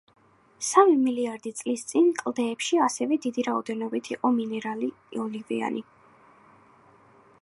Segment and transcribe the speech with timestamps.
[0.67, 4.91] სამი მილიარდი წლის წინ კლდეებში ასევე დიდი რაოდენობით იყო მინერალი
[5.27, 5.85] ოლივინი.